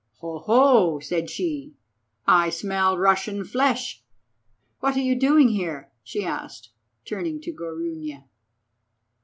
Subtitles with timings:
[0.21, 1.75] "Ho, ho!" said she,
[2.25, 4.01] "I smell Russian flesh.
[4.79, 6.71] What are you doing here?" she asked,
[7.05, 8.23] turning to Gorunia.